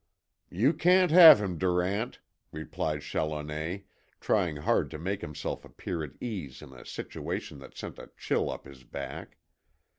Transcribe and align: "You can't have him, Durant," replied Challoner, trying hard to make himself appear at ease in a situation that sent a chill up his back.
"You 0.49 0.73
can't 0.73 1.11
have 1.11 1.39
him, 1.39 1.59
Durant," 1.59 2.21
replied 2.51 3.03
Challoner, 3.03 3.81
trying 4.19 4.55
hard 4.55 4.89
to 4.89 4.97
make 4.97 5.21
himself 5.21 5.63
appear 5.63 6.03
at 6.03 6.13
ease 6.19 6.63
in 6.63 6.71
a 6.73 6.83
situation 6.87 7.59
that 7.59 7.77
sent 7.77 7.99
a 7.99 8.09
chill 8.17 8.49
up 8.49 8.65
his 8.65 8.83
back. 8.83 9.37